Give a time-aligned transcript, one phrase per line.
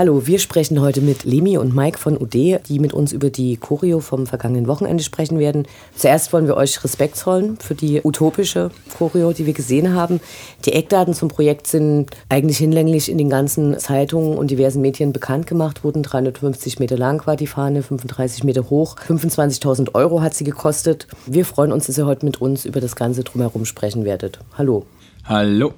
[0.00, 3.58] Hallo, wir sprechen heute mit Lemi und Mike von UD, die mit uns über die
[3.58, 5.66] Choreo vom vergangenen Wochenende sprechen werden.
[5.94, 10.20] Zuerst wollen wir euch Respekt zollen für die utopische Choreo, die wir gesehen haben.
[10.64, 15.46] Die Eckdaten zum Projekt sind eigentlich hinlänglich in den ganzen Zeitungen und diversen Medien bekannt
[15.46, 16.02] gemacht wurden.
[16.02, 21.08] 350 Meter lang war die Fahne, 35 Meter hoch, 25.000 Euro hat sie gekostet.
[21.26, 24.38] Wir freuen uns, dass ihr heute mit uns über das Ganze drumherum sprechen werdet.
[24.56, 24.86] Hallo.
[25.26, 25.74] Hallo.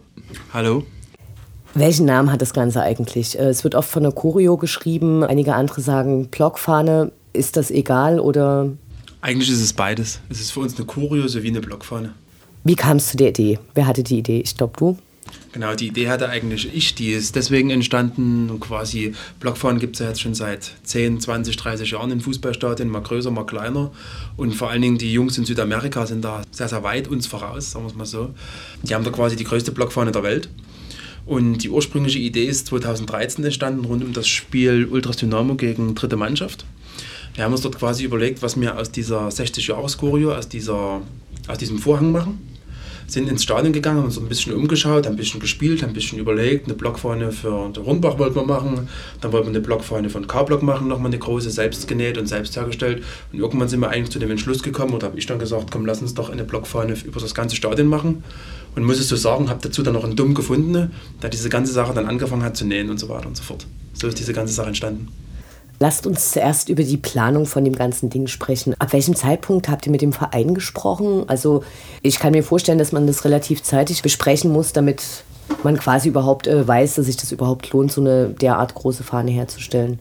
[0.53, 0.85] Hallo.
[1.75, 3.39] Welchen Namen hat das Ganze eigentlich?
[3.39, 7.13] Äh, es wird oft von der Choreo geschrieben, einige andere sagen Blockfahne.
[7.33, 8.71] Ist das egal oder?
[9.23, 10.21] Eigentlich ist es beides.
[10.29, 12.13] Es ist für uns eine Choreo sowie eine Blockfahne.
[12.65, 13.59] Wie kam es zu der Idee?
[13.75, 14.41] Wer hatte die Idee?
[14.41, 14.99] Ich glaube, du?
[15.53, 16.95] Genau, die Idee hatte eigentlich ich.
[16.95, 18.51] Die ist deswegen entstanden.
[18.51, 22.89] Und quasi Blockfahren gibt es ja jetzt schon seit 10, 20, 30 Jahren in Fußballstadien,
[22.89, 23.91] mal größer, mal kleiner.
[24.37, 27.73] Und vor allen Dingen die Jungs in Südamerika sind da sehr, sehr weit uns voraus,
[27.73, 28.31] sagen wir es mal so.
[28.83, 30.49] Die haben da quasi die größte Blockfahne der Welt.
[31.25, 36.17] Und die ursprüngliche Idee ist 2013 entstanden, rund um das Spiel Ultras Dynamo gegen dritte
[36.17, 36.65] Mannschaft.
[37.35, 40.49] Wir haben uns dort quasi überlegt, was wir aus dieser 60-Jahres-Choreo, aus,
[41.49, 42.53] aus diesem Vorhang machen
[43.13, 46.67] sind ins Stadion gegangen, haben uns ein bisschen umgeschaut, ein bisschen gespielt, ein bisschen überlegt.
[46.67, 48.89] Eine Blockfahne für den Rundbach wollten wir machen,
[49.21, 52.57] dann wollten wir eine Blockfahne von K-Block machen, nochmal eine große, selbst genäht und selbst
[52.57, 53.03] hergestellt.
[53.33, 55.87] Und irgendwann sind wir eigentlich zu dem Entschluss gekommen, oder habe ich dann gesagt, komm,
[55.87, 58.25] lass uns doch eine Blockfahne über das ganze Stadion machen.
[58.75, 60.93] Und muss es so sagen, habe dazu dann noch einen Dumm gefunden,
[61.23, 63.67] der diese ganze Sache dann angefangen hat zu nähen und so weiter und so fort.
[63.93, 65.09] So ist diese ganze Sache entstanden.
[65.79, 68.75] Lasst uns zuerst über die Planung von dem ganzen Ding sprechen.
[68.79, 71.25] Ab welchem Zeitpunkt habt ihr mit dem Verein gesprochen?
[71.27, 71.65] Also
[72.03, 75.03] ich kann mir vorstellen, dass man das relativ zeitig besprechen muss, damit
[75.65, 79.33] man quasi überhaupt äh, weiß, dass sich das überhaupt lohnt, so eine derart große Fahne
[79.33, 79.99] herzustellen.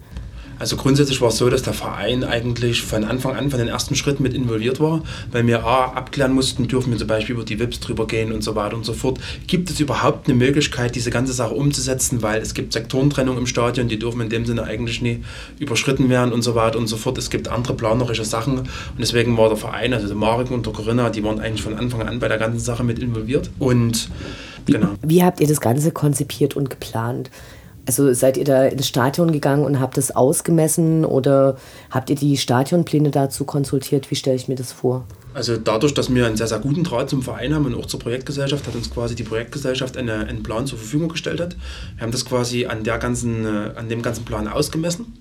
[0.61, 3.95] Also grundsätzlich war es so, dass der Verein eigentlich von Anfang an, von den ersten
[3.95, 5.01] Schritten mit involviert war,
[5.31, 8.43] weil wir A, abklären mussten, dürfen wir zum Beispiel über die WIPs drüber gehen und
[8.43, 9.19] so weiter und so fort.
[9.47, 13.87] Gibt es überhaupt eine Möglichkeit, diese ganze Sache umzusetzen, weil es gibt Sektorentrennung im Stadion,
[13.87, 15.23] die dürfen in dem Sinne eigentlich nie
[15.57, 17.17] überschritten werden und so weiter und so fort.
[17.17, 20.73] Es gibt andere planerische Sachen und deswegen war der Verein, also der Marek und der
[20.73, 24.09] Corinna, die waren eigentlich von Anfang an bei der ganzen Sache mit involviert und
[24.67, 24.89] Genau.
[25.01, 27.31] Wie, wie, habt ihr das Ganze konzipiert und geplant?
[27.85, 31.57] Also seid ihr da ins Stadion gegangen und habt es ausgemessen oder
[31.89, 34.11] habt ihr die Stadionpläne dazu konsultiert?
[34.11, 35.05] Wie stelle ich mir das vor?
[35.33, 37.99] Also dadurch, dass wir einen sehr, sehr guten Draht zum Verein haben und auch zur
[37.99, 41.39] Projektgesellschaft, hat uns quasi die Projektgesellschaft eine, einen Plan zur Verfügung gestellt.
[41.39, 41.55] Hat.
[41.95, 45.13] Wir haben das quasi an, der ganzen, äh, an dem ganzen Plan ausgemessen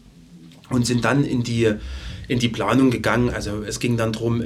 [0.69, 1.73] und sind dann in die,
[2.29, 3.31] in die Planung gegangen.
[3.31, 4.43] Also es ging dann darum,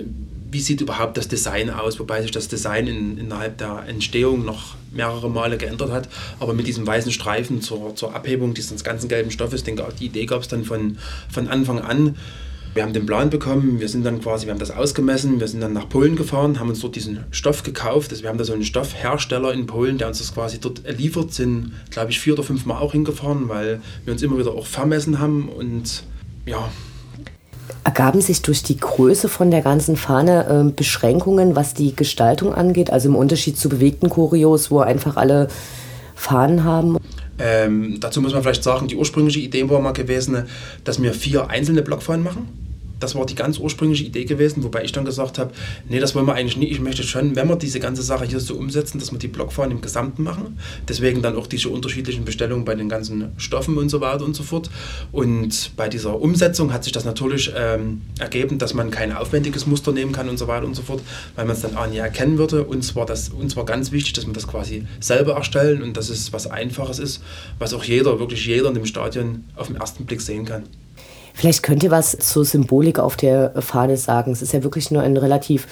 [0.55, 4.77] wie sieht überhaupt das Design aus, wobei sich das Design in, innerhalb der Entstehung noch
[4.93, 6.09] mehrere Male geändert hat.
[6.39, 10.27] Aber mit diesem weißen Streifen zur, zur Abhebung dieses ganzen gelben Stoffes, denke, die Idee
[10.27, 10.97] gab es dann von,
[11.29, 12.15] von Anfang an.
[12.73, 15.61] Wir haben den Plan bekommen, wir sind dann quasi, wir haben das ausgemessen, wir sind
[15.61, 18.13] dann nach Polen gefahren, haben uns dort diesen Stoff gekauft.
[18.13, 21.33] Also wir haben da so einen Stoffhersteller in Polen, der uns das quasi dort liefert,
[21.35, 24.67] sind, glaube ich, vier oder fünf Mal auch hingefahren, weil wir uns immer wieder auch
[24.67, 26.05] vermessen haben und
[26.47, 26.71] ja,
[27.85, 32.91] Ergaben sich durch die Größe von der ganzen Fahne äh, Beschränkungen, was die Gestaltung angeht?
[32.91, 35.49] Also im Unterschied zu bewegten Choreos, wo einfach alle
[36.15, 36.97] Fahnen haben?
[37.39, 40.45] Ähm, dazu muss man vielleicht sagen, die ursprüngliche Idee war mal gewesen,
[40.85, 42.64] dass wir vier einzelne Blockfahnen machen
[43.05, 45.53] das war die ganz ursprüngliche Idee gewesen, wobei ich dann gesagt habe,
[45.89, 46.73] nee, das wollen wir eigentlich nicht.
[46.73, 49.73] Ich möchte schon, wenn wir diese ganze Sache hier so umsetzen, dass wir die Blockfahnen
[49.73, 50.59] im Gesamten machen.
[50.89, 54.43] Deswegen dann auch diese unterschiedlichen Bestellungen bei den ganzen Stoffen und so weiter und so
[54.43, 54.71] fort.
[55.13, 59.93] Und bei dieser Umsetzung hat sich das natürlich ähm, ergeben, dass man kein aufwendiges Muster
[59.93, 61.03] nehmen kann und so weiter und so fort,
[61.37, 62.65] weil man es dann auch nie erkennen würde.
[62.65, 66.09] Uns war, das, uns war ganz wichtig, dass wir das quasi selber erstellen und dass
[66.09, 67.23] es was Einfaches ist,
[67.59, 70.65] was auch jeder, wirklich jeder in dem Stadion auf den ersten Blick sehen kann.
[71.35, 74.33] Vielleicht könnt ihr was zur Symbolik auf der Fahne sagen.
[74.33, 75.67] Es ist ja wirklich nur ein relativ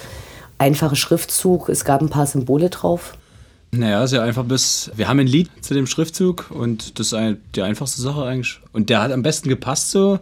[0.57, 1.69] einfacher Schriftzug.
[1.69, 3.17] Es gab ein paar Symbole drauf.
[3.71, 4.91] Naja, sehr einfach bis.
[4.95, 8.59] Wir haben ein Lied zu dem Schriftzug und das ist die einfachste Sache eigentlich.
[8.71, 10.19] Und der hat am besten gepasst so.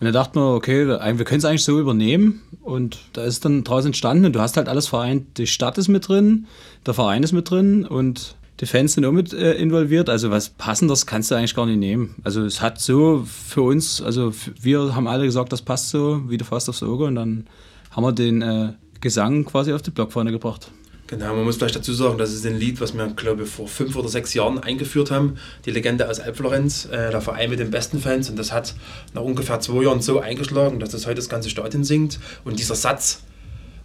[0.00, 2.40] Und da dachten wir, okay, wir können es eigentlich so übernehmen.
[2.62, 5.38] Und da ist dann draußen entstanden und du hast halt alles vereint.
[5.38, 6.46] Die Stadt ist mit drin,
[6.86, 10.08] der Verein ist mit drin und die Fans sind auch mit äh, involviert.
[10.08, 12.14] Also was passendes kannst du eigentlich gar nicht nehmen.
[12.22, 16.36] Also es hat so für uns, also wir haben alle gesagt, das passt so wie
[16.36, 17.46] der Faust aufs Auge und dann
[17.90, 20.70] haben wir den äh, Gesang quasi auf die Blockfahne gebracht.
[21.08, 23.68] Genau, man muss vielleicht dazu sagen, das ist ein Lied, was wir, glaube ich, vor
[23.68, 25.36] fünf oder sechs Jahren eingeführt haben.
[25.66, 28.30] Die Legende aus Elbflorenz, äh, der Verein mit den besten Fans.
[28.30, 28.74] Und das hat
[29.12, 32.18] nach ungefähr zwei Jahren so eingeschlagen, dass das heute das ganze Stadion singt.
[32.44, 33.24] Und dieser Satz,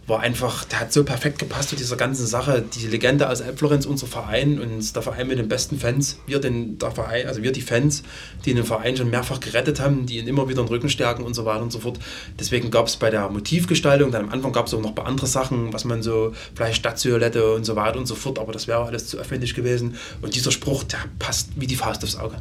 [0.08, 2.62] war einfach, der hat so perfekt gepasst zu dieser ganzen Sache.
[2.62, 6.18] Die Legende aus Elbflorenz, unser Verein und der Verein mit den besten Fans.
[6.26, 8.02] Wir, den, der Verein, also wir die Fans,
[8.46, 11.24] die den Verein schon mehrfach gerettet haben, die ihn immer wieder in den Rücken stärken
[11.24, 11.98] und so weiter und so fort.
[12.40, 15.06] Deswegen gab es bei der Motivgestaltung, dann am Anfang gab es auch noch ein paar
[15.06, 18.66] andere Sachen, was man so, vielleicht Stadtsilhouette und so weiter und so fort, aber das
[18.66, 19.96] wäre alles zu aufwendig gewesen.
[20.22, 22.36] Und dieser Spruch, der passt wie die Faust aufs Auge.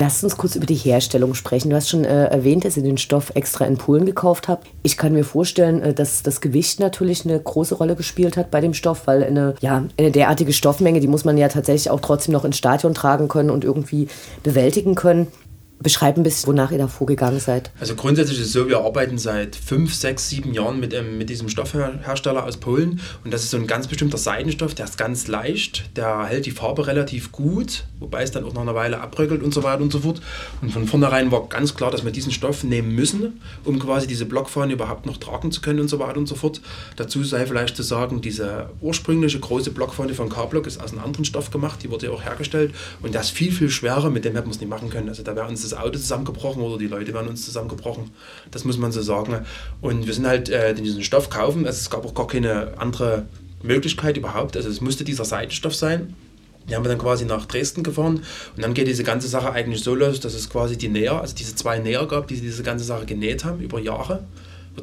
[0.00, 1.70] Lass uns kurz über die Herstellung sprechen.
[1.70, 4.68] Du hast schon äh, erwähnt, dass ihr den Stoff extra in Polen gekauft habt.
[4.84, 8.60] Ich kann mir vorstellen, äh, dass das Gewicht natürlich eine große Rolle gespielt hat bei
[8.60, 12.32] dem Stoff, weil eine, ja, eine derartige Stoffmenge, die muss man ja tatsächlich auch trotzdem
[12.32, 14.06] noch ins Stadion tragen können und irgendwie
[14.44, 15.26] bewältigen können.
[15.80, 17.70] Beschreib ein bisschen, wonach ihr da vorgegangen seid.
[17.78, 21.30] Also grundsätzlich ist es so, wir arbeiten seit fünf, sechs, sieben Jahren mit, ähm, mit
[21.30, 25.28] diesem Stoffhersteller aus Polen und das ist so ein ganz bestimmter Seidenstoff, der ist ganz
[25.28, 29.40] leicht, der hält die Farbe relativ gut, wobei es dann auch nach einer Weile abbröckelt
[29.42, 30.20] und so weiter und so fort.
[30.62, 34.26] Und von vornherein war ganz klar, dass wir diesen Stoff nehmen müssen, um quasi diese
[34.26, 36.60] Blockfahne überhaupt noch tragen zu können und so weiter und so fort.
[36.96, 41.24] Dazu sei vielleicht zu sagen, diese ursprüngliche große Blockfahne von K-Block ist aus einem anderen
[41.24, 44.34] Stoff gemacht, die wurde ja auch hergestellt und der ist viel, viel schwerer, mit dem
[44.34, 45.08] hätten wir es nicht machen können.
[45.08, 48.10] Also da wäre uns das Auto zusammengebrochen oder die Leute werden uns zusammengebrochen.
[48.50, 49.44] Das muss man so sagen.
[49.80, 51.66] Und wir sind halt äh, diesen Stoff kaufen.
[51.66, 53.26] Also es gab auch gar keine andere
[53.62, 54.56] Möglichkeit überhaupt.
[54.56, 56.14] Also es musste dieser Seitenstoff sein.
[56.68, 58.22] Die haben wir dann quasi nach Dresden gefahren
[58.54, 61.34] und dann geht diese ganze Sache eigentlich so los, dass es quasi die Näher, also
[61.34, 64.24] diese zwei Näher gab, die diese ganze Sache genäht haben über Jahre,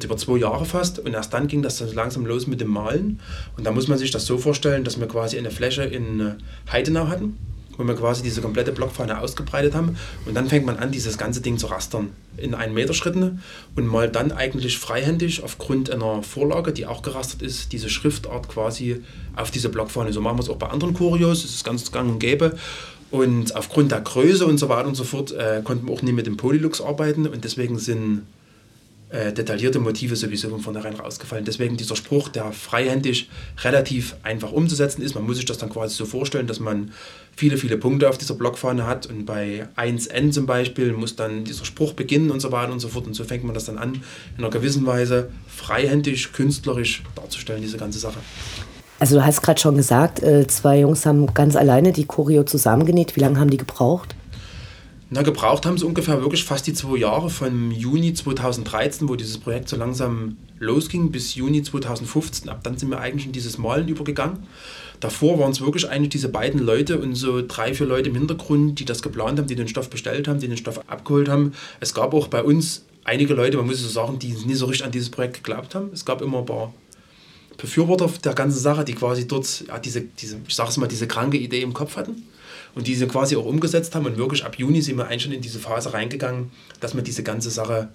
[0.02, 3.20] über zwei Jahre fast und erst dann ging das dann langsam los mit dem Malen
[3.56, 6.34] und da muss man sich das so vorstellen, dass wir quasi eine Fläche in äh,
[6.70, 7.38] Heidenau hatten
[7.76, 9.96] wo wir quasi diese komplette Blockfahne ausgebreitet haben.
[10.24, 13.42] Und dann fängt man an, dieses ganze Ding zu rastern in einen Meter Schritten
[13.74, 19.02] und mal dann eigentlich freihändig aufgrund einer Vorlage, die auch gerastert ist, diese Schriftart quasi
[19.34, 20.12] auf diese Blockfahne.
[20.12, 22.56] So machen wir es auch bei anderen Kurios, das ist ganz gang und gäbe.
[23.10, 26.12] Und aufgrund der Größe und so weiter und so fort äh, konnten wir auch nie
[26.12, 28.22] mit dem Polylux arbeiten und deswegen sind
[29.08, 31.44] äh, detaillierte Motive sowieso von vornherein rausgefallen.
[31.44, 33.30] Deswegen dieser Spruch, der freihändig
[33.62, 35.14] relativ einfach umzusetzen ist.
[35.14, 36.92] Man muss sich das dann quasi so vorstellen, dass man
[37.36, 41.64] viele, viele Punkte auf dieser Blockfahne hat und bei 1N zum Beispiel muss dann dieser
[41.64, 43.06] Spruch beginnen und so weiter und so fort.
[43.06, 44.02] Und so fängt man das dann an,
[44.36, 48.18] in einer gewissen Weise freihändig, künstlerisch darzustellen, diese ganze Sache.
[48.98, 53.14] Also du hast gerade schon gesagt, äh, zwei Jungs haben ganz alleine die Choreo zusammengenäht.
[53.14, 54.16] Wie lange haben die gebraucht?
[55.10, 59.38] Na, gebraucht haben sie ungefähr wirklich fast die zwei Jahre von Juni 2013, wo dieses
[59.38, 62.48] Projekt so langsam losging, bis Juni 2015.
[62.48, 64.38] Ab dann sind wir eigentlich in dieses Malen übergegangen.
[65.00, 68.78] Davor waren es wirklich eigentlich diese beiden Leute und so drei, vier Leute im Hintergrund,
[68.80, 71.52] die das geplant haben, die den Stoff bestellt haben, die den Stoff abgeholt haben.
[71.80, 74.86] Es gab auch bei uns einige Leute, man muss so sagen, die nie so richtig
[74.86, 75.90] an dieses Projekt geglaubt haben.
[75.92, 76.72] Es gab immer ein paar
[77.58, 81.36] Befürworter der ganzen Sache, die quasi dort ja, diese, diese, ich sag's mal, diese kranke
[81.36, 82.22] Idee im Kopf hatten
[82.74, 84.06] und diese quasi auch umgesetzt haben.
[84.06, 86.50] Und wirklich ab Juni sind wir eigentlich schon in diese Phase reingegangen,
[86.80, 87.88] dass wir diese ganze Sache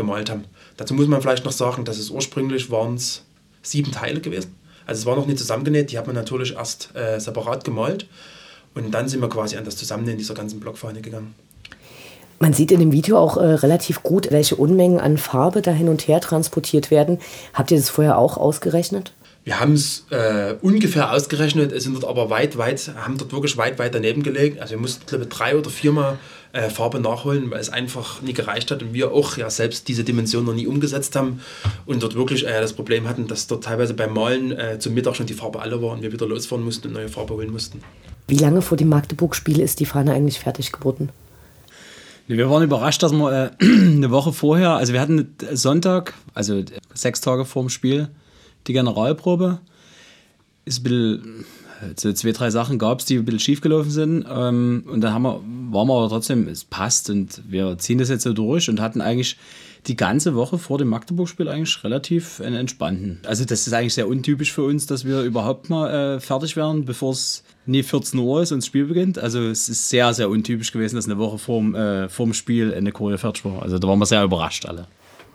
[0.00, 0.44] gemalt haben.
[0.76, 3.22] Dazu muss man vielleicht noch sagen, dass es ursprünglich waren es
[3.62, 4.54] sieben Teile gewesen.
[4.86, 8.06] Also es war noch nicht zusammengenäht, die hat man natürlich erst äh, separat gemalt
[8.74, 11.34] und dann sind wir quasi an das Zusammennähen dieser ganzen Blockfahne gegangen.
[12.38, 15.90] Man sieht in dem Video auch äh, relativ gut, welche Unmengen an Farbe da hin
[15.90, 17.18] und her transportiert werden.
[17.52, 19.12] Habt ihr das vorher auch ausgerechnet?
[19.50, 23.56] Wir haben es äh, ungefähr ausgerechnet, es sind dort aber weit, weit, haben dort wirklich
[23.56, 24.60] weit, weit daneben gelegt.
[24.60, 26.18] Also wir mussten, glaube ich, drei oder viermal
[26.52, 30.04] äh, Farbe nachholen, weil es einfach nie gereicht hat und wir auch ja selbst diese
[30.04, 31.40] Dimension noch nie umgesetzt haben
[31.84, 35.16] und dort wirklich äh, das Problem hatten, dass dort teilweise beim Malen äh, zum Mittag
[35.16, 37.82] schon die Farbe alle war und wir wieder losfahren mussten und neue Farbe holen mussten.
[38.28, 41.08] Wie lange vor dem Magdeburg-Spiel ist die Fahne eigentlich fertig geworden?
[42.28, 46.62] Wir waren überrascht, dass wir äh, eine Woche vorher, also wir hatten Sonntag, also
[46.94, 48.10] sechs Tage vor dem Spiel,
[48.66, 49.60] die Generalprobe.
[50.64, 51.44] Ist ein bisschen
[51.96, 54.26] so zwei, drei Sachen gab es, die ein bisschen schief gelaufen sind.
[54.30, 55.40] Ähm, und dann haben wir,
[55.70, 59.00] waren wir aber trotzdem, es passt und wir ziehen das jetzt so durch und hatten
[59.00, 59.36] eigentlich
[59.86, 63.20] die ganze Woche vor dem Magdeburg-Spiel eigentlich relativ entspannten.
[63.26, 66.84] Also das ist eigentlich sehr untypisch für uns, dass wir überhaupt mal äh, fertig werden,
[66.84, 69.18] bevor es nie 14 Uhr ist und das Spiel beginnt.
[69.18, 72.92] Also es ist sehr, sehr untypisch gewesen, dass eine Woche vorm, äh, vorm Spiel eine
[72.92, 73.62] Choreo fertig war.
[73.62, 74.86] Also da waren wir sehr überrascht alle.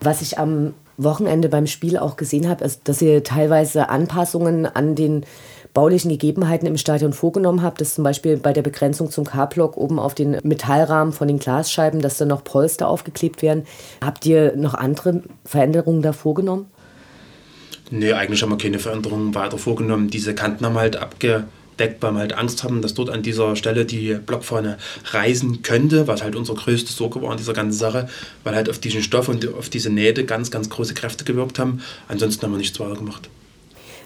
[0.01, 4.95] Was ich am Wochenende beim Spiel auch gesehen habe, ist, dass ihr teilweise Anpassungen an
[4.95, 5.25] den
[5.73, 9.99] baulichen Gegebenheiten im Stadion vorgenommen habt, dass zum Beispiel bei der Begrenzung zum K-Block oben
[9.99, 13.65] auf den Metallrahmen von den Glasscheiben, dass da noch Polster aufgeklebt werden.
[14.03, 16.67] Habt ihr noch andere Veränderungen da vorgenommen?
[17.91, 20.09] Nee, eigentlich haben wir keine Veränderungen weiter vorgenommen.
[20.09, 20.95] Diese Kanten haben halt
[21.75, 24.77] abgedeckt, weil wir halt Angst hatten, dass dort an dieser Stelle die Blockfahne
[25.11, 28.07] reißen könnte, was halt unsere größte Sorge war an dieser ganzen Sache,
[28.43, 31.81] weil halt auf diesen Stoff und auf diese Nähte ganz, ganz große Kräfte gewirkt haben.
[32.07, 33.29] Ansonsten haben wir nichts weiter gemacht.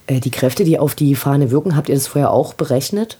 [0.08, 3.18] Äh, die Kräfte, die auf die Fahne wirken, habt ihr das vorher auch berechnet?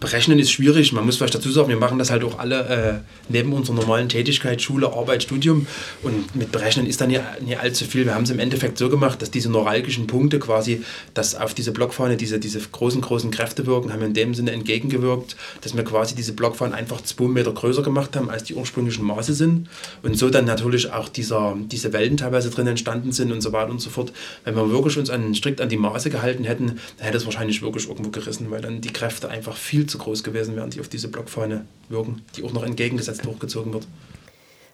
[0.00, 0.92] Berechnen ist schwierig.
[0.92, 2.94] Man muss vielleicht dazu sagen, wir machen das halt auch alle äh,
[3.28, 5.66] neben unserer normalen Tätigkeit, Schule, Arbeit, Studium.
[6.02, 8.04] Und mit Berechnen ist dann nicht, nicht allzu viel.
[8.04, 11.72] Wir haben es im Endeffekt so gemacht, dass diese neuralgischen Punkte quasi, dass auf diese
[11.72, 15.84] Blockfahne diese, diese großen, großen Kräfte wirken, haben wir in dem Sinne entgegengewirkt, dass wir
[15.84, 19.68] quasi diese Blockfahne einfach zwei Meter größer gemacht haben, als die ursprünglichen Maße sind.
[20.02, 23.70] Und so dann natürlich auch dieser, diese Wellen teilweise drin entstanden sind und so weiter
[23.70, 24.12] und so fort.
[24.44, 27.62] Wenn wir wirklich uns an, strikt an die Maße gehalten hätten, dann hätte es wahrscheinlich
[27.62, 30.88] wirklich irgendwo gerissen, weil dann die Kräfte einfach viel zu groß gewesen wären, die auf
[30.88, 33.86] diese Blockfahne wirken, die auch noch entgegengesetzt hochgezogen wird.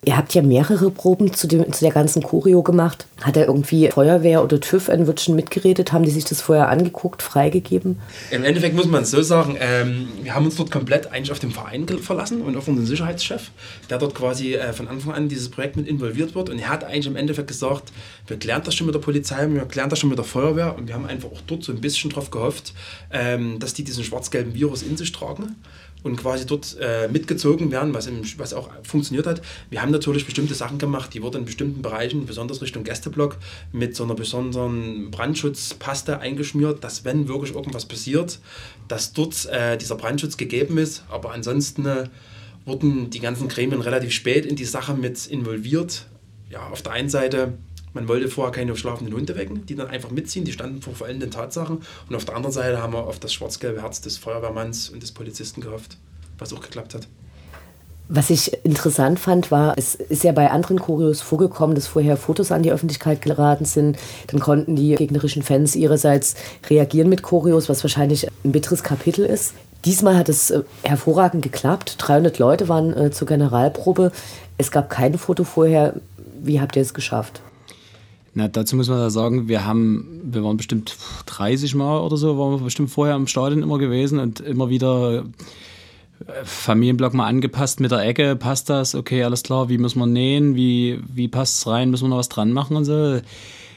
[0.07, 3.07] Ihr habt ja mehrere Proben zu, dem, zu der ganzen Choreo gemacht.
[3.23, 5.93] Hat da irgendwie Feuerwehr oder TÜV ein Wörtchen mitgeredet?
[5.93, 8.01] Haben die sich das vorher angeguckt, freigegeben?
[8.31, 11.51] Im Endeffekt muss man so sagen, ähm, wir haben uns dort komplett eigentlich auf den
[11.51, 13.51] Verein verlassen und auf unseren Sicherheitschef,
[13.89, 16.51] der dort quasi äh, von Anfang an dieses Projekt mit involviert wird.
[16.51, 17.93] Und er hat eigentlich im Endeffekt gesagt,
[18.27, 20.77] wir klären das schon mit der Polizei, wir klären das schon mit der Feuerwehr.
[20.77, 22.75] Und wir haben einfach auch dort so ein bisschen drauf gehofft,
[23.11, 25.57] ähm, dass die diesen schwarz-gelben Virus in sich tragen
[26.05, 29.43] und quasi dort äh, mitgezogen werden, was, im, was auch funktioniert hat.
[29.71, 33.39] Wir haben natürlich bestimmte Sachen gemacht, die wurden in bestimmten Bereichen, besonders Richtung Gästeblock,
[33.73, 38.39] mit so einer besonderen Brandschutzpaste eingeschmiert, dass wenn wirklich irgendwas passiert,
[38.87, 41.05] dass dort äh, dieser Brandschutz gegeben ist.
[41.09, 42.05] Aber ansonsten äh,
[42.67, 46.07] wurden die ganzen Gremien relativ spät in die Sache mit involviert.
[46.51, 47.55] Ja, auf der einen Seite
[47.95, 51.31] man wollte vorher keine schlafenden Hunde wecken, die dann einfach mitziehen, die standen vor vollendeten
[51.31, 51.79] Tatsachen.
[52.09, 55.13] Und auf der anderen Seite haben wir auf das schwarz-gelbe Herz des Feuerwehrmanns und des
[55.13, 55.97] Polizisten gehofft,
[56.39, 57.09] was auch geklappt hat.
[58.09, 62.53] Was ich interessant fand, war, es ist ja bei anderen Choreos vorgekommen, dass vorher Fotos
[62.53, 63.97] an die Öffentlichkeit geraten sind.
[64.27, 66.35] Dann konnten die gegnerischen Fans ihrerseits
[66.69, 69.55] reagieren mit Choreos, was wahrscheinlich ein bitteres Kapitel ist.
[69.87, 71.97] Diesmal hat es äh, hervorragend geklappt.
[71.99, 74.13] 300 Leute waren äh, zur Generalprobe.
[74.59, 75.95] Es gab kein Foto vorher.
[76.43, 77.41] Wie habt ihr es geschafft?
[78.35, 82.37] Na, dazu muss man da sagen, wir haben, wir waren bestimmt 30 Mal oder so,
[82.37, 85.25] waren wir bestimmt vorher im Stadion immer gewesen und immer wieder
[86.27, 90.13] äh, Familienblock mal angepasst mit der Ecke, passt das, okay, alles klar, wie muss man
[90.13, 93.21] nähen, wie, wie passt es rein, müssen wir noch was dran machen und so.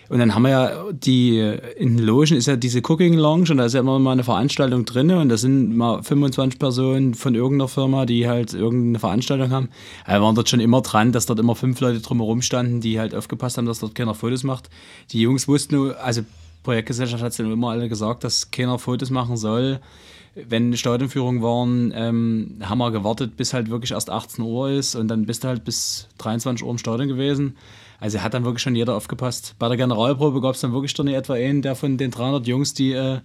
[0.10, 1.40] Und dann haben wir ja die,
[1.78, 4.24] in den Logen ist ja diese Cooking Lounge und da ist ja immer mal eine
[4.24, 9.52] Veranstaltung drin und da sind mal 25 Personen von irgendeiner Firma, die halt irgendeine Veranstaltung
[9.52, 9.70] haben.
[10.06, 13.14] Wir waren dort schon immer dran, dass dort immer fünf Leute drumherum standen, die halt
[13.14, 14.70] aufgepasst haben, dass dort keiner Fotos macht.
[15.12, 16.22] Die Jungs wussten also
[16.64, 19.80] Projektgesellschaft hat es dann immer alle gesagt, dass keiner Fotos machen soll.
[20.36, 25.08] Wenn Stadionführungen waren, ähm, haben wir gewartet, bis halt wirklich erst 18 Uhr ist und
[25.08, 27.56] dann bist du halt bis 23 Uhr im Stadion gewesen.
[28.00, 29.56] Also hat dann wirklich schon jeder aufgepasst.
[29.58, 32.74] Bei der Generalprobe gab es dann wirklich dann etwa einen, der von den 300 Jungs,
[32.74, 33.20] die äh,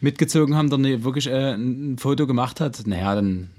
[0.00, 2.86] mitgezogen haben, dann wirklich äh, ein Foto gemacht hat.
[2.86, 3.50] Naja, dann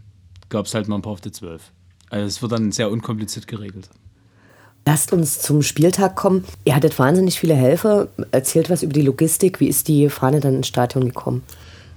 [0.50, 1.72] gab es halt mal ein paar auf die 12.
[2.10, 3.89] Also es wird dann sehr unkompliziert geregelt.
[4.86, 6.43] Lasst uns zum Spieltag kommen.
[6.65, 8.08] Ihr hattet wahnsinnig viele Helfer.
[8.31, 9.60] Erzählt was über die Logistik.
[9.60, 11.43] Wie ist die Fahne dann ins Stadion gekommen?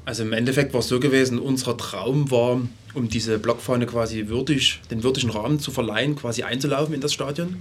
[0.04, 2.60] Also im Endeffekt war es so gewesen, unser Traum war,
[2.92, 7.56] um diese Blockfahne quasi würdig, den würdigen Rahmen zu verleihen, quasi einzulaufen in das Stadion.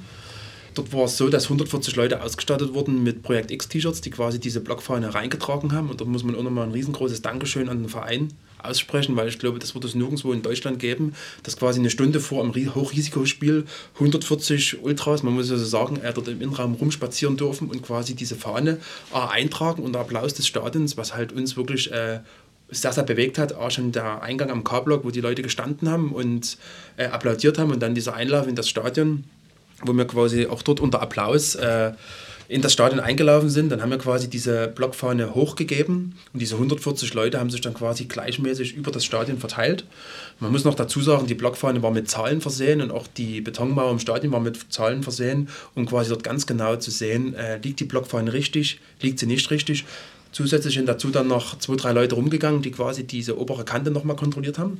[0.74, 4.62] Dort war es so, dass 140 Leute ausgestattet wurden mit Projekt X-T-Shirts, die quasi diese
[4.62, 5.90] Blockfahne reingetragen haben.
[5.90, 9.40] Und da muss man auch nochmal ein riesengroßes Dankeschön an den Verein aussprechen, weil ich
[9.40, 11.14] glaube, das wird es nirgendwo in Deutschland geben,
[11.44, 13.66] dass quasi eine Stunde vor einem Hochrisikospiel
[13.96, 18.36] 140 Ultras, man muss also sagen, äh, dort im Innenraum rumspazieren dürfen und quasi diese
[18.36, 18.80] Fahne
[19.14, 22.22] äh, eintragen unter Applaus des Stadions, was halt uns wirklich äh,
[22.70, 23.54] sehr, sehr bewegt hat.
[23.54, 26.58] Auch schon der Eingang am K-Block, wo die Leute gestanden haben und
[26.98, 29.26] äh, applaudiert haben und dann dieser Einlauf in das Stadion
[29.86, 31.92] wo wir quasi auch dort unter Applaus äh,
[32.48, 33.70] in das Stadion eingelaufen sind.
[33.70, 38.06] Dann haben wir quasi diese Blockfahne hochgegeben und diese 140 Leute haben sich dann quasi
[38.06, 39.86] gleichmäßig über das Stadion verteilt.
[40.40, 43.92] Man muss noch dazu sagen, die Blockfahne war mit Zahlen versehen und auch die Betonmauer
[43.92, 47.80] im Stadion war mit Zahlen versehen, um quasi dort ganz genau zu sehen, äh, liegt
[47.80, 49.86] die Blockfahne richtig, liegt sie nicht richtig.
[50.32, 54.16] Zusätzlich sind dazu dann noch zwei, drei Leute rumgegangen, die quasi diese obere Kante nochmal
[54.16, 54.80] kontrolliert haben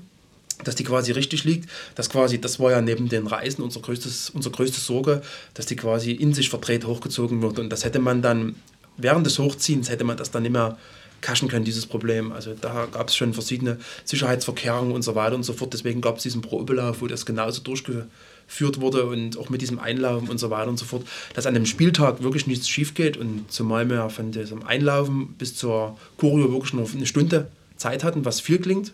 [0.64, 4.32] dass die quasi richtig liegt, dass quasi, das war ja neben den Reisen unser größtes,
[4.32, 5.22] unsere größte Sorge,
[5.54, 7.60] dass die quasi in sich verdreht hochgezogen wird.
[7.60, 8.56] Und das hätte man dann,
[8.98, 10.78] während des Hochziehens hätte man das dann nicht mehr
[11.24, 12.32] cashen können, dieses Problem.
[12.32, 16.18] Also da gab es schon verschiedene Sicherheitsverkehrungen und so weiter und so fort, deswegen gab
[16.18, 20.50] es diesen Probelauf, wo das genauso durchgeführt wurde und auch mit diesem Einlaufen und so
[20.50, 23.18] weiter und so fort, dass an dem Spieltag wirklich nichts schief geht.
[23.18, 28.26] Und zumal wir von diesem Einlaufen bis zur Choreo wirklich nur eine Stunde Zeit hatten,
[28.26, 28.94] was viel klingt,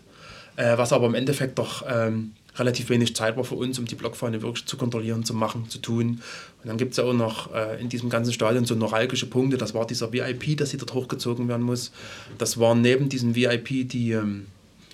[0.60, 3.94] äh, was aber im Endeffekt doch ähm, relativ wenig Zeit war für uns, um die
[3.94, 6.20] Blockfahne wirklich zu kontrollieren, zu machen, zu tun.
[6.62, 9.56] Und dann gibt es ja auch noch äh, in diesem ganzen Stadion so neuralgische Punkte.
[9.56, 11.92] Das war dieser VIP, dass sie dort hochgezogen werden muss.
[12.36, 14.46] Das waren neben diesem VIP die ähm,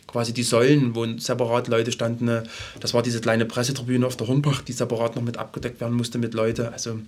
[0.06, 2.42] quasi die Säulen, wo separat Leute standen.
[2.78, 6.18] Das war diese kleine Pressetribüne auf der Hornbach, die separat noch mit abgedeckt werden musste
[6.18, 6.66] mit Leuten.
[6.66, 7.00] Also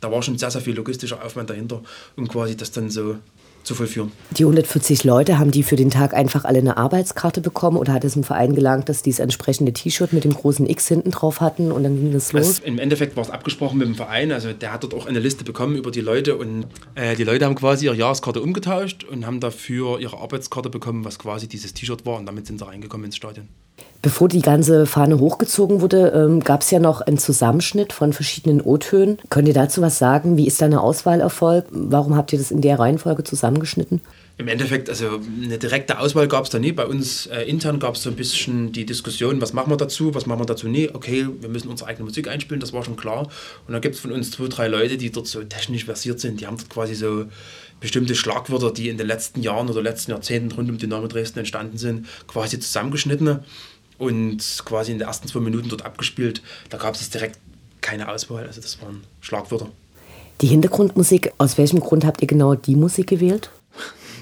[0.00, 1.82] da war schon sehr, sehr viel logistischer Aufwand dahinter,
[2.16, 3.18] um quasi das dann so
[3.66, 4.12] zu vollführen.
[4.30, 8.04] Die 140 Leute, haben die für den Tag einfach alle eine Arbeitskarte bekommen oder hat
[8.04, 11.40] es im Verein gelangt, dass die das entsprechende T-Shirt mit dem großen X hinten drauf
[11.40, 12.46] hatten und dann ging das los?
[12.46, 15.18] Also Im Endeffekt war es abgesprochen mit dem Verein, also der hat dort auch eine
[15.18, 19.26] Liste bekommen über die Leute und äh, die Leute haben quasi ihre Jahreskarte umgetauscht und
[19.26, 23.06] haben dafür ihre Arbeitskarte bekommen, was quasi dieses T-Shirt war und damit sind sie reingekommen
[23.06, 23.48] ins Stadion.
[24.02, 28.60] Bevor die ganze Fahne hochgezogen wurde, ähm, gab es ja noch einen Zusammenschnitt von verschiedenen
[28.60, 29.18] O-Tönen.
[29.30, 30.36] Könnt ihr dazu was sagen?
[30.36, 31.68] Wie ist deine Auswahl erfolgt?
[31.72, 34.00] Warum habt ihr das in der Reihenfolge zusammengeschnitten?
[34.38, 36.72] Im Endeffekt, also eine direkte Auswahl gab es da nie.
[36.72, 40.14] Bei uns äh, intern gab es so ein bisschen die Diskussion, was machen wir dazu,
[40.14, 40.90] was machen wir dazu nie.
[40.92, 43.28] Okay, wir müssen unsere eigene Musik einspielen, das war schon klar.
[43.66, 46.42] Und dann gibt es von uns zwei, drei Leute, die dort so technisch versiert sind.
[46.42, 47.24] Die haben dort quasi so
[47.80, 51.78] bestimmte Schlagwörter, die in den letzten Jahren oder letzten Jahrzehnten rund um Dynamo Dresden entstanden
[51.78, 53.38] sind, quasi zusammengeschnitten
[53.96, 56.42] und quasi in den ersten zwei Minuten dort abgespielt.
[56.68, 57.38] Da gab es direkt
[57.80, 59.70] keine Auswahl, also das waren Schlagwörter.
[60.42, 63.50] Die Hintergrundmusik, aus welchem Grund habt ihr genau die Musik gewählt?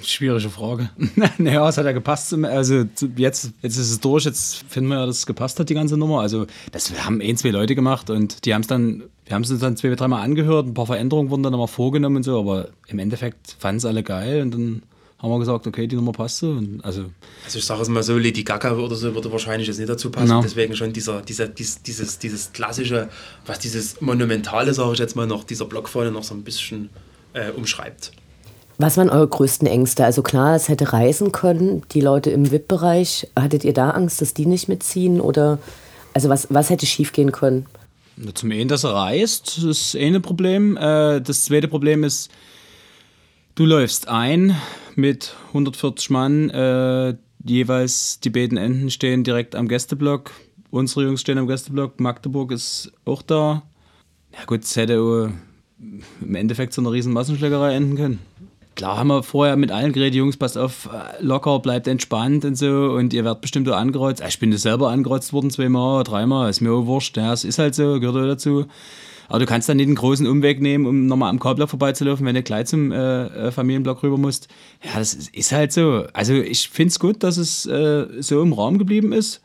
[0.07, 0.91] Schwierige Frage.
[1.39, 2.33] naja, es hat ja gepasst.
[2.35, 2.85] Also
[3.17, 5.97] jetzt, jetzt ist es durch, jetzt finden wir ja, dass es gepasst hat, die ganze
[5.97, 6.21] Nummer.
[6.21, 9.51] Also das haben ein, zwei Leute gemacht und die haben es dann, wir haben es
[9.51, 12.69] uns dann zwei, dreimal angehört, ein paar Veränderungen wurden dann nochmal vorgenommen und so, aber
[12.89, 14.83] im Endeffekt fanden es alle geil und dann
[15.25, 16.61] haben wir gesagt, okay, die Nummer passt so.
[16.83, 17.07] Also,
[17.45, 20.11] also ich sage es mal so, Lady Gaga oder so würde wahrscheinlich jetzt nicht dazu
[20.11, 20.27] passen.
[20.27, 20.43] Genau.
[20.43, 23.09] Deswegen schon dieser, dieser, dieses, dieses, dieses klassische,
[23.47, 26.91] was dieses Monumentale, sage ich jetzt mal, noch dieser Blockfahne noch so ein bisschen
[27.33, 28.13] äh, umschreibt.
[28.77, 30.05] Was waren eure größten Ängste?
[30.05, 33.29] Also klar, es hätte reisen können, die Leute im VIP-Bereich.
[33.37, 35.21] Hattet ihr da Angst, dass die nicht mitziehen?
[35.21, 35.59] Oder
[36.13, 37.67] also was, was hätte schiefgehen können?
[38.35, 40.77] Zum einen, dass er reist, das ist eh ein Problem.
[40.77, 42.31] Äh, das zweite Problem ist,
[43.55, 44.57] du läufst ein
[44.97, 46.51] mit 140 Mann.
[46.51, 50.33] Äh, jeweils die beiden Enden stehen direkt am Gästeblock.
[50.71, 52.01] Unsere Jungs stehen am Gästeblock.
[52.01, 53.63] Magdeburg ist auch da.
[54.33, 55.33] Ja gut, es hätte
[56.21, 58.34] im Endeffekt so eine riesen Massenschlägerei enden können
[58.75, 60.89] klar haben wir vorher mit allen geredet, Jungs, passt auf,
[61.21, 64.23] locker, bleibt entspannt und so und ihr werdet bestimmt auch angekreuzt.
[64.27, 67.59] Ich bin das selber angekreuzt worden, zweimal, dreimal, ist mir auch wurscht, ja, es ist
[67.59, 68.67] halt so, gehört auch dazu.
[69.29, 72.35] Aber du kannst dann nicht einen großen Umweg nehmen, um nochmal am Korblock vorbeizulaufen, wenn
[72.35, 74.49] du gleich zum äh, äh, Familienblock rüber musst.
[74.85, 76.05] Ja, das ist halt so.
[76.13, 79.41] Also ich finde es gut, dass es äh, so im Raum geblieben ist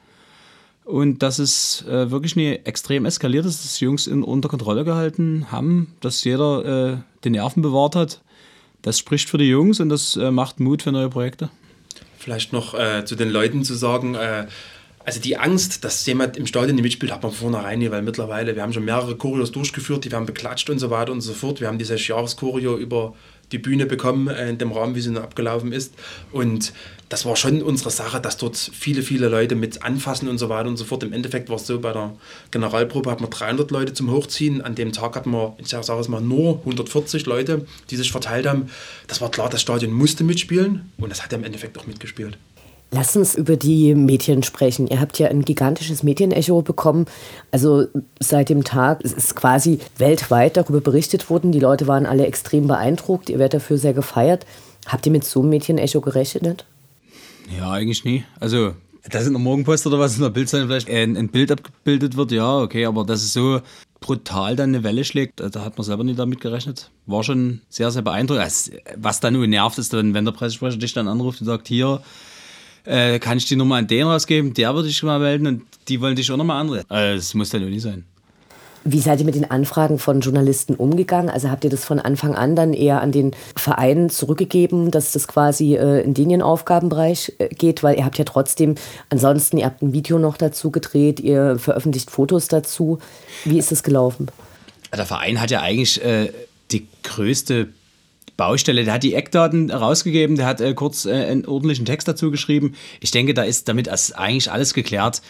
[0.83, 4.83] und dass es äh, wirklich nie extrem eskaliert ist, dass die Jungs in, unter Kontrolle
[4.83, 8.21] gehalten haben, dass jeder äh, den Nerven bewahrt hat
[8.81, 11.49] das spricht für die Jungs und das äh, macht Mut für neue Projekte.
[12.17, 14.47] Vielleicht noch äh, zu den Leuten zu sagen, äh,
[15.05, 18.55] also die Angst, dass jemand im Stadion nicht mitspielt, hat man vornherein nicht, weil mittlerweile,
[18.55, 21.61] wir haben schon mehrere Choreos durchgeführt, die werden beklatscht und so weiter und so fort.
[21.61, 23.15] Wir haben dieses Jahreschoreo über
[23.51, 25.93] die Bühne bekommen, äh, in dem Rahmen, wie sie noch abgelaufen ist.
[26.31, 26.73] Und
[27.09, 30.69] das war schon unsere Sache, dass dort viele, viele Leute mit anfassen und so weiter
[30.69, 31.03] und so fort.
[31.03, 32.13] Im Endeffekt war es so, bei der
[32.51, 34.61] Generalprobe hatten wir 300 Leute zum Hochziehen.
[34.61, 38.47] An dem Tag hatten wir, ich sage es mal, nur 140 Leute, die sich verteilt
[38.47, 38.69] haben.
[39.07, 42.37] Das war klar, das Stadion musste mitspielen und das hat er im Endeffekt auch mitgespielt.
[42.91, 44.87] Lass uns über die Medien sprechen.
[44.87, 47.05] Ihr habt ja ein gigantisches Medienecho bekommen.
[47.51, 47.85] Also
[48.19, 51.51] seit dem Tag es ist quasi weltweit darüber berichtet worden.
[51.51, 53.29] Die Leute waren alle extrem beeindruckt.
[53.29, 54.45] Ihr werdet dafür sehr gefeiert.
[54.87, 56.65] Habt ihr mit so einem Medienecho gerechnet?
[57.55, 58.23] Ja, eigentlich nie.
[58.39, 58.73] Also,
[59.07, 62.31] dass in der Morgenpost oder was in der Bildzeitung vielleicht ein, ein, Bild abgebildet wird,
[62.31, 63.61] ja, okay, aber dass es so
[63.99, 66.89] brutal dann eine Welle schlägt, da hat man selber nicht damit gerechnet.
[67.05, 68.43] War schon sehr, sehr beeindruckend.
[68.43, 71.67] Also, was dann nur nervt, ist dann, wenn der Pressesprecher dich dann anruft und sagt,
[71.67, 72.01] hier,
[72.85, 76.01] äh, kann ich die Nummer an den rausgeben, der würde dich mal melden und die
[76.01, 76.85] wollen dich auch nochmal anrufen.
[76.89, 78.05] Also, das muss dann nicht sein.
[78.85, 81.29] Wie seid ihr mit den Anfragen von Journalisten umgegangen?
[81.29, 85.27] Also habt ihr das von Anfang an dann eher an den Verein zurückgegeben, dass das
[85.27, 87.83] quasi äh, in den Aufgabenbereich äh, geht?
[87.83, 88.75] Weil ihr habt ja trotzdem,
[89.09, 92.99] ansonsten, ihr habt ein Video noch dazu gedreht, ihr veröffentlicht Fotos dazu.
[93.43, 94.27] Wie ist das gelaufen?
[94.95, 96.31] Der Verein hat ja eigentlich äh,
[96.71, 97.67] die größte
[98.39, 98.85] Baustelle.
[98.85, 102.73] Der hat die Eckdaten rausgegeben, der hat äh, kurz äh, einen ordentlichen Text dazu geschrieben.
[103.01, 105.21] Ich denke, da ist damit eigentlich alles geklärt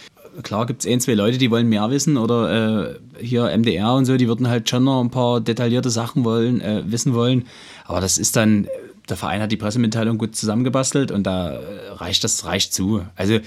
[0.44, 4.06] klar gibt es ein, zwei Leute, die wollen mehr wissen oder äh, hier MDR und
[4.06, 7.48] so, die würden halt schon noch ein paar detaillierte Sachen wollen, äh, wissen wollen.
[7.86, 8.68] Aber das ist dann,
[9.10, 11.60] der Verein hat die Pressemitteilung gut zusammengebastelt und da äh,
[11.92, 13.02] reicht das reicht zu.
[13.16, 13.40] Also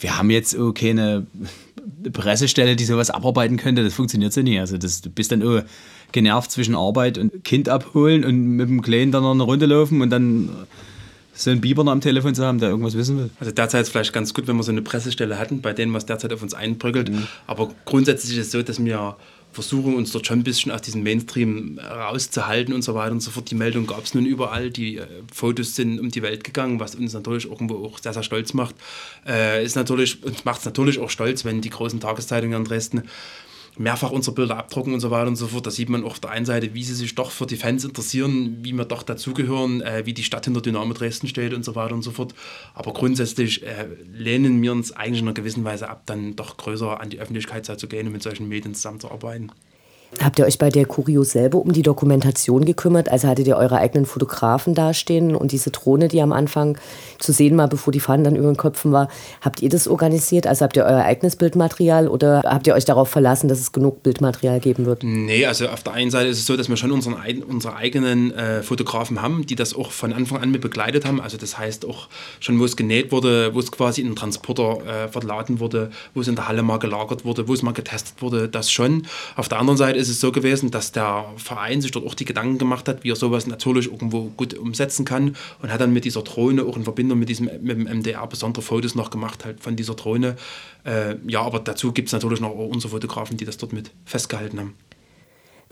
[0.00, 1.26] wir haben jetzt oh, keine
[2.10, 4.60] Pressestelle, die sowas abarbeiten könnte, das funktioniert so nicht.
[4.60, 5.60] Also das, du bist dann oh,
[6.12, 10.00] genervt zwischen Arbeit und Kind abholen und mit dem Kleinen dann noch eine Runde laufen
[10.00, 10.50] und dann
[11.34, 13.30] so einen Biber noch am Telefon zu haben, der irgendwas wissen will.
[13.40, 15.92] Also derzeit ist es vielleicht ganz gut, wenn wir so eine Pressestelle hatten, bei denen
[15.92, 17.10] was derzeit auf uns einbröckelt.
[17.10, 17.26] Mhm.
[17.46, 19.16] Aber grundsätzlich ist es so, dass wir
[19.54, 23.30] versuchen, uns dort schon ein bisschen aus diesem Mainstream rauszuhalten und so weiter und so
[23.30, 23.50] fort.
[23.50, 26.94] Die Meldung gab es nun überall, die äh, Fotos sind um die Welt gegangen, was
[26.94, 28.74] uns natürlich irgendwo auch sehr, sehr stolz macht.
[29.26, 33.02] Äh, ist natürlich, uns macht es natürlich auch stolz, wenn die großen Tageszeitungen in Dresden
[33.76, 35.66] mehrfach unsere Bilder abdrucken und so weiter und so fort.
[35.66, 38.58] Da sieht man auf der einen Seite, wie sie sich doch für die Fans interessieren,
[38.62, 41.94] wie wir doch dazugehören, äh, wie die Stadt hinter Dynamo Dresden steht und so weiter
[41.94, 42.34] und so fort.
[42.74, 47.00] Aber grundsätzlich äh, lehnen wir uns eigentlich in einer gewissen Weise ab, dann doch größer
[47.00, 49.50] an die Öffentlichkeit zu gehen und mit solchen Medien zusammenzuarbeiten.
[50.22, 53.08] Habt ihr euch bei der Curio selber um die Dokumentation gekümmert?
[53.08, 56.78] Also hattet ihr eure eigenen Fotografen dastehen und diese Drohne, die am Anfang
[57.18, 59.08] zu sehen war, bevor die Fahnen dann über den Köpfen war,
[59.40, 60.46] habt ihr das organisiert?
[60.46, 64.02] Also habt ihr euer eigenes Bildmaterial oder habt ihr euch darauf verlassen, dass es genug
[64.02, 65.02] Bildmaterial geben wird?
[65.02, 67.16] Nee, also auf der einen Seite ist es so, dass wir schon unseren,
[67.48, 71.20] unsere eigenen äh, Fotografen haben, die das auch von Anfang an mit begleitet haben.
[71.20, 72.08] Also das heißt auch
[72.40, 76.20] schon, wo es genäht wurde, wo es quasi in den Transporter äh, verladen wurde, wo
[76.20, 79.06] es in der Halle mal gelagert wurde, wo es mal getestet wurde, das schon.
[79.36, 82.24] Auf der anderen Seite ist es so gewesen, dass der Verein sich dort auch die
[82.24, 86.04] Gedanken gemacht hat, wie er sowas natürlich irgendwo gut umsetzen kann und hat dann mit
[86.04, 89.60] dieser Drohne auch in Verbindung mit diesem mit dem MDR besondere Fotos noch gemacht halt
[89.60, 90.36] von dieser Drohne.
[90.84, 94.60] Äh, ja, aber dazu gibt es natürlich noch unsere Fotografen, die das dort mit festgehalten
[94.60, 94.74] haben.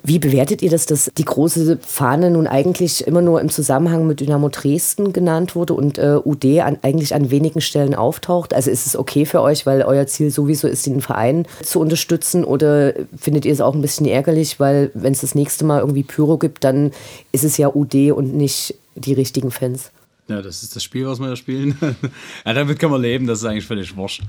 [0.04, 4.18] Wie bewertet ihr das, dass die große Fahne nun eigentlich immer nur im Zusammenhang mit
[4.18, 8.52] Dynamo Dresden genannt wurde und äh, UD an, eigentlich an wenigen Stellen auftaucht?
[8.52, 12.42] Also ist es okay für euch, weil euer Ziel sowieso ist, den Verein zu unterstützen?
[12.42, 16.02] Oder findet ihr es auch ein bisschen ärgerlich, weil wenn es das nächste Mal irgendwie
[16.02, 16.90] Pyro gibt, dann
[17.30, 19.92] ist es ja UD und nicht die richtigen Fans?
[20.26, 21.76] Ja, das ist das Spiel, was wir da spielen.
[22.44, 24.22] ja, damit kann man leben, das ist eigentlich völlig wurscht.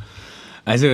[0.65, 0.87] Also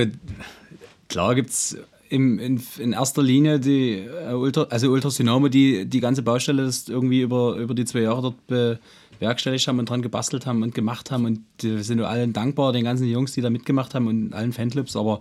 [1.08, 1.76] klar gibt es
[2.10, 6.64] im, in, in erster Linie die äh, Ultra, also Ultra Dynamo, die die ganze Baustelle
[6.64, 8.80] das irgendwie über, über die zwei Jahre dort
[9.18, 11.24] bewerkstelligt haben und dran gebastelt haben und gemacht haben.
[11.24, 14.96] Und wir sind allen dankbar, den ganzen Jungs, die da mitgemacht haben und allen Fanclubs.
[14.96, 15.20] Aber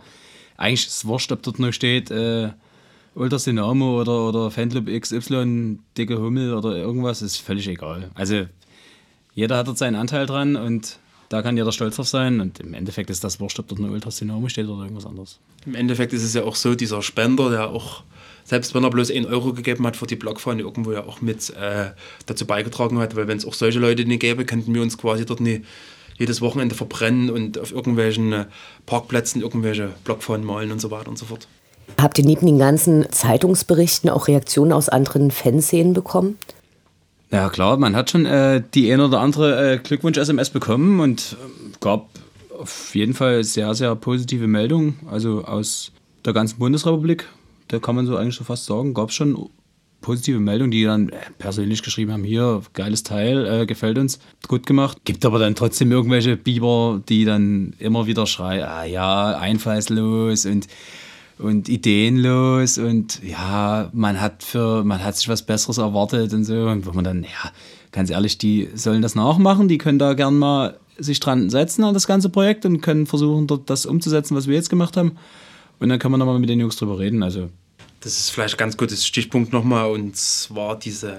[0.57, 2.49] eigentlich ist es wurscht, ob dort noch steht äh,
[3.15, 8.09] Ultra Dynamo oder, oder Fanclub XY, dicke Hummel oder irgendwas, ist völlig egal.
[8.15, 8.45] Also
[9.35, 10.99] jeder hat dort seinen Anteil dran und
[11.29, 13.91] da kann jeder stolz drauf sein und im Endeffekt ist das wurscht, ob dort eine
[13.91, 15.39] Ultrasinome steht oder irgendwas anderes.
[15.65, 18.03] Im Endeffekt ist es ja auch so, dieser Spender, der auch,
[18.43, 21.51] selbst wenn er bloß 1 Euro gegeben hat für die Blockfahne, irgendwo ja auch mit
[21.51, 21.91] äh,
[22.25, 25.25] dazu beigetragen hat, weil wenn es auch solche Leute nicht gäbe, könnten wir uns quasi
[25.25, 25.61] dort nie
[26.17, 28.45] jedes Wochenende verbrennen und auf irgendwelchen äh,
[28.87, 31.47] Parkplätzen irgendwelche Blockfahnen malen und so weiter und so fort.
[31.99, 36.37] Habt ihr neben den ganzen Zeitungsberichten auch Reaktionen aus anderen Fanszenen bekommen?
[37.31, 41.77] Ja klar, man hat schon äh, die eine oder andere äh, Glückwunsch-SMS bekommen und äh,
[41.79, 42.09] gab
[42.57, 45.91] auf jeden Fall sehr, sehr positive Meldungen, also aus
[46.25, 47.27] der ganzen Bundesrepublik.
[47.67, 49.49] Da kann man so eigentlich schon fast sagen, gab es schon
[50.01, 54.65] positive Meldungen, die dann äh, persönlich geschrieben haben, hier, geiles Teil, äh, gefällt uns, gut
[54.65, 54.97] gemacht.
[55.05, 60.67] Gibt aber dann trotzdem irgendwelche Biber, die dann immer wieder schreien, ah ja, einfallslos und
[61.39, 66.67] und ideenlos und ja, man hat für, man hat sich was Besseres erwartet und so.
[66.67, 67.51] Und wo man dann, ja,
[67.91, 71.93] ganz ehrlich, die sollen das nachmachen, die können da gern mal sich dran setzen an
[71.93, 75.13] das ganze Projekt und können versuchen, dort das umzusetzen, was wir jetzt gemacht haben.
[75.79, 77.23] Und dann kann man nochmal mit den Jungs drüber reden.
[77.23, 77.49] Also.
[78.01, 81.15] Das ist vielleicht ein ganz gutes Stichpunkt nochmal und zwar diese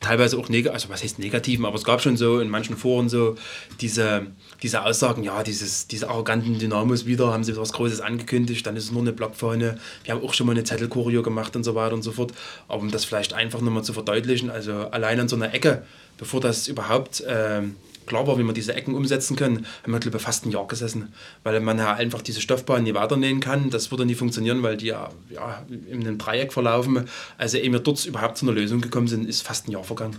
[0.00, 3.08] teilweise auch negativ, also was heißt negativen, aber es gab schon so in manchen Foren
[3.08, 3.36] so
[3.80, 4.26] diese,
[4.62, 8.84] diese Aussagen, ja, dieses, diese arroganten Dynamos wieder, haben sie was Großes angekündigt, dann ist
[8.84, 9.78] es nur eine Blockfahne.
[10.04, 12.32] Wir haben auch schon mal eine Zettelkurio gemacht und so weiter und so fort.
[12.68, 15.82] Aber um das vielleicht einfach nochmal zu verdeutlichen, also allein an so einer Ecke,
[16.18, 20.16] bevor das überhaupt ähm, klar war, wie man diese Ecken umsetzen können, haben wir, glaube
[20.16, 21.12] ich, fast ein Jahr gesessen.
[21.42, 23.70] Weil man ja einfach diese Stoffbahn nie weiternähen kann.
[23.70, 27.08] Das würde nie funktionieren, weil die ja, ja in einem Dreieck verlaufen.
[27.36, 30.16] Also, ehe wir dort überhaupt zu einer Lösung gekommen sind, ist fast ein Jahr vergangen.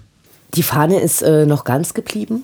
[0.53, 2.43] Die Fahne ist äh, noch ganz geblieben,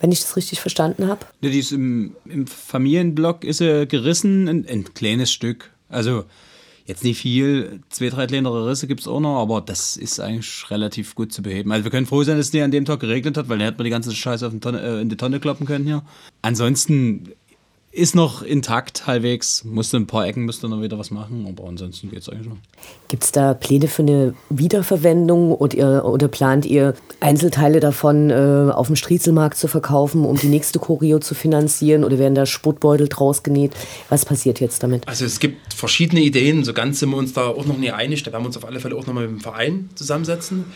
[0.00, 1.26] wenn ich das richtig verstanden habe.
[1.40, 5.70] Ja, die ist im, im Familienblock ist sie gerissen, ein, ein kleines Stück.
[5.88, 6.24] Also
[6.88, 10.70] Jetzt nicht viel, zwei, drei kleinere Risse gibt es auch noch, aber das ist eigentlich
[10.70, 11.70] relativ gut zu beheben.
[11.70, 13.66] Also wir können froh sein, dass es nicht an dem Tag geregnet hat, weil dann
[13.66, 16.02] hätten wir die ganze Scheiße auf Tonne, äh, in die Tonne kloppen können hier.
[16.40, 17.28] Ansonsten
[17.98, 19.64] ist noch intakt halbwegs.
[19.64, 22.56] Musste ein paar Ecken, müsste noch wieder was machen, aber ansonsten geht es eigentlich noch.
[23.08, 28.70] Gibt es da Pläne für eine Wiederverwendung oder, ihr, oder plant ihr Einzelteile davon äh,
[28.72, 33.08] auf dem Striezelmarkt zu verkaufen, um die nächste Choreo zu finanzieren oder werden da Sportbeutel
[33.08, 33.72] draus genäht?
[34.08, 35.06] Was passiert jetzt damit?
[35.08, 38.22] Also es gibt verschiedene Ideen, so ganz sind wir uns da auch noch nie einig.
[38.22, 40.66] Da werden wir uns auf alle Fälle auch noch mal mit dem Verein zusammensetzen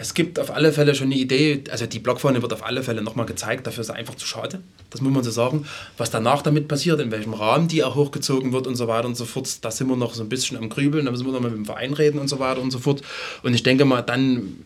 [0.00, 3.02] es gibt auf alle Fälle schon eine Idee, also die Blockfahne wird auf alle Fälle
[3.02, 4.60] nochmal gezeigt, dafür ist er einfach zu schade.
[4.88, 5.66] Das muss man so sagen.
[5.98, 9.14] Was danach damit passiert, in welchem Rahmen die auch hochgezogen wird und so weiter und
[9.14, 11.50] so fort, da sind wir noch so ein bisschen am Grübeln, da müssen wir nochmal
[11.50, 13.02] mit dem Verein reden und so weiter und so fort.
[13.42, 14.56] Und ich denke mal, dann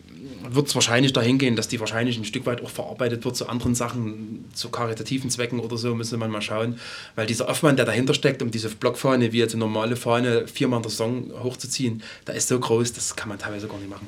[0.49, 3.49] wird es wahrscheinlich dahin gehen, dass die wahrscheinlich ein Stück weit auch verarbeitet wird zu
[3.49, 6.79] anderen Sachen, zu karitativen Zwecken oder so, müsste man mal schauen.
[7.15, 10.77] Weil dieser Aufwand, der dahinter steckt, um diese Blockfahne wie jetzt eine normale Fahne viermal
[10.77, 14.07] in der Saison hochzuziehen, der ist so groß, das kann man teilweise gar nicht machen.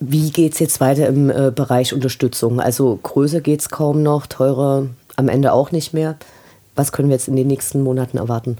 [0.00, 2.60] Wie geht es jetzt weiter im äh, Bereich Unterstützung?
[2.60, 6.16] Also größer geht es kaum noch, teurer am Ende auch nicht mehr.
[6.76, 8.56] Was können wir jetzt in den nächsten Monaten erwarten?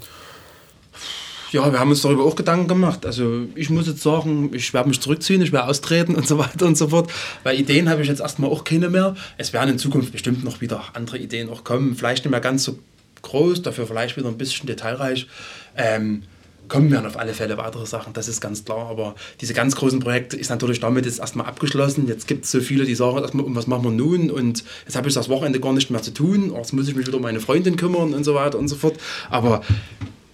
[1.51, 3.05] Ja, wir haben uns darüber auch Gedanken gemacht.
[3.05, 6.65] Also ich muss jetzt sagen, ich werde mich zurückziehen, ich werde austreten und so weiter
[6.65, 7.09] und so fort.
[7.43, 9.15] Weil Ideen habe ich jetzt erstmal auch keine mehr.
[9.37, 11.95] Es werden in Zukunft bestimmt noch wieder andere Ideen auch kommen.
[11.95, 12.77] Vielleicht nicht mehr ganz so
[13.21, 15.27] groß, dafür vielleicht wieder ein bisschen detailreich.
[15.75, 16.23] Ähm,
[16.69, 18.87] kommen werden auf alle Fälle weitere Sachen, das ist ganz klar.
[18.89, 22.07] Aber diese ganz großen Projekte ist natürlich damit jetzt erstmal abgeschlossen.
[22.07, 24.31] Jetzt gibt es so viele, die sagen erstmal, was machen wir nun?
[24.31, 26.53] Und jetzt habe ich das Wochenende gar nicht mehr zu tun.
[26.55, 28.97] Jetzt muss ich mich wieder um meine Freundin kümmern und so weiter und so fort.
[29.29, 29.61] Aber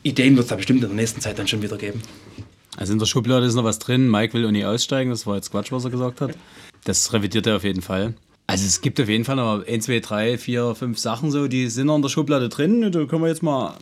[0.03, 2.01] Ideen wird es da bestimmt in der nächsten Zeit dann schon wieder geben.
[2.77, 4.09] Also in der Schublade ist noch was drin.
[4.11, 5.09] Mike will nie aussteigen.
[5.09, 6.37] Das war jetzt Quatsch, was er gesagt hat.
[6.83, 8.13] Das revidiert er auf jeden Fall.
[8.47, 11.67] Also es gibt auf jeden Fall noch 1, 2, 3, 4, 5 Sachen so, die
[11.67, 12.91] sind noch in der Schublade drin.
[12.91, 13.75] Da können wir jetzt mal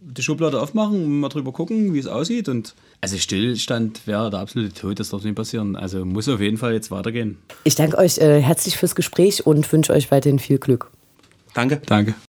[0.00, 2.48] die Schublade aufmachen und mal drüber gucken, wie es aussieht.
[2.48, 5.76] Und also Stillstand wäre der absolute Tod, das darf nicht passieren.
[5.76, 7.38] Also muss auf jeden Fall jetzt weitergehen.
[7.64, 10.90] Ich danke euch äh, herzlich fürs Gespräch und wünsche euch weiterhin viel Glück.
[11.54, 11.80] Danke.
[11.84, 12.14] Danke.